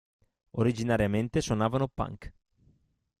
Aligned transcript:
Originariamente 0.53 1.41
suonavano 1.41 1.87
punk. 1.87 2.33